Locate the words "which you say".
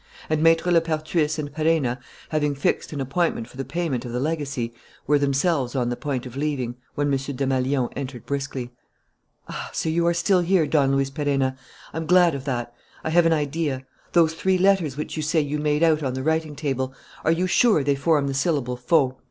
14.97-15.39